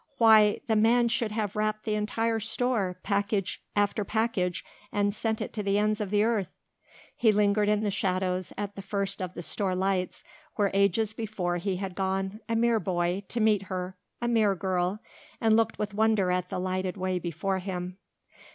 Why! 0.17 0.61
the 0.65 0.75
man 0.75 1.09
should 1.09 1.31
have 1.31 1.55
wrapped 1.55 1.83
the 1.85 1.93
entire 1.93 2.39
store, 2.39 2.99
package 3.03 3.61
after 3.75 4.03
package, 4.03 4.65
and 4.91 5.13
sent 5.13 5.41
it 5.41 5.53
to 5.53 5.61
the 5.61 5.77
ends 5.77 6.01
of 6.01 6.09
the 6.09 6.23
earth. 6.23 6.57
He 7.15 7.31
lingered 7.31 7.69
in 7.69 7.81
the 7.83 7.91
shadows 7.91 8.51
at 8.57 8.75
the 8.75 8.81
first 8.81 9.21
of 9.21 9.35
the 9.35 9.43
store 9.43 9.75
lights 9.75 10.23
where 10.55 10.71
ages 10.73 11.13
before 11.13 11.57
he 11.57 11.75
had 11.75 11.93
gone, 11.93 12.39
a 12.49 12.55
mere 12.55 12.79
boy, 12.79 13.25
to 13.27 13.39
meet 13.39 13.61
her, 13.69 13.95
a 14.19 14.27
mere 14.27 14.55
girl, 14.55 15.01
and 15.39 15.55
looked 15.55 15.77
with 15.77 15.93
wonder 15.93 16.31
at 16.31 16.49
the 16.49 16.57
lighted 16.57 16.97
way 16.97 17.19
before 17.19 17.59
him. 17.59 17.99